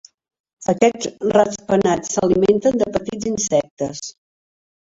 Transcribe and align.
Aquests 0.71 1.27
ratpenats 1.37 2.11
s'alimenten 2.15 2.81
de 2.85 2.89
petits 2.97 3.31
insectes. 3.33 4.03